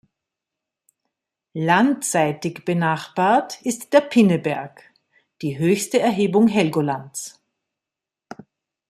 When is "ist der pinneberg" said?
3.61-4.81